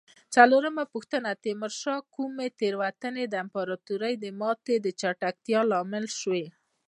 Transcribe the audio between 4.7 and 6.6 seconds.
د چټکتیا لامل شوې؟